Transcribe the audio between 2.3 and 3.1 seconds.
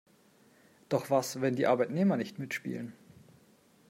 mitspielen?